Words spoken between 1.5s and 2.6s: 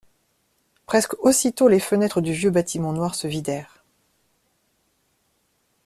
les fenêtres du vieux